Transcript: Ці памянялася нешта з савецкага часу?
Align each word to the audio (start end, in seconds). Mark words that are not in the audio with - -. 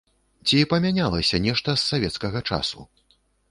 Ці 0.47 0.57
памянялася 0.71 1.41
нешта 1.45 1.69
з 1.77 1.81
савецкага 1.91 2.43
часу? 2.53 2.79